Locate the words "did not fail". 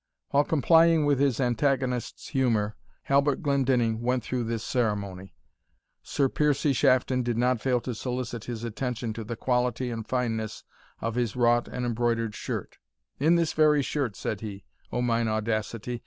7.21-7.79